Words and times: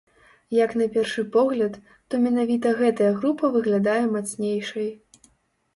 Як 0.65 0.71
на 0.81 0.87
першы 0.95 1.25
погляд, 1.35 1.77
то 2.07 2.21
менавіта 2.25 2.73
гэтая 2.81 3.11
група 3.21 3.53
выглядае 3.59 4.01
мацнейшай. 4.19 4.91